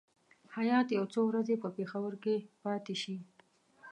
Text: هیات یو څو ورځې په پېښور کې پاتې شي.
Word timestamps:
هیات 0.57 0.87
یو 0.97 1.05
څو 1.13 1.19
ورځې 1.29 1.55
په 1.63 1.69
پېښور 1.77 2.13
کې 2.23 2.35
پاتې 2.63 2.95
شي. 3.01 3.15